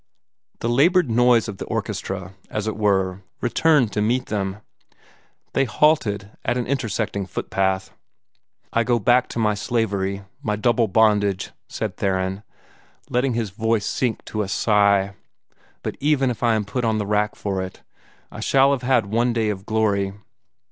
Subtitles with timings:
[0.61, 4.57] The labored noise of the orchestra, as it were, returned to meet them.
[5.53, 7.91] They halted at an intersecting footpath.
[8.73, 12.41] "I go back to my slavery my double bondage," said Theron,
[13.11, 15.13] letting his voice sink to a sigh.
[15.83, 17.83] "But even if I am put on the rack for it,
[18.31, 20.13] I shall have had one day of glory."